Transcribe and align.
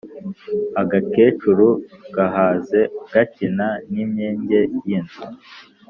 Agakecuru 0.81 1.67
gahaze 2.15 2.81
gakina 3.13 3.67
n’imyenge 3.91 4.59
y’inzu. 4.85 5.21